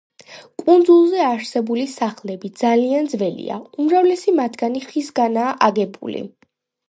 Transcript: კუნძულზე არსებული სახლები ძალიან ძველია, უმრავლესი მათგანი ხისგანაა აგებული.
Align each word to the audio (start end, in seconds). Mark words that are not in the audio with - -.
კუნძულზე 0.59 1.19
არსებული 1.25 1.83
სახლები 1.95 2.49
ძალიან 2.61 3.11
ძველია, 3.13 3.59
უმრავლესი 3.83 4.35
მათგანი 4.41 4.83
ხისგანაა 4.89 5.55
აგებული. 5.69 6.25